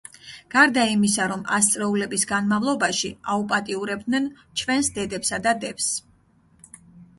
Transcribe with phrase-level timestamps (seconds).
[0.53, 4.27] გარდა იმისა რომ ასწლეულების განმავლობაში აუპატიურებდნენ
[4.63, 5.93] ჩვენს დედებსა და დებს!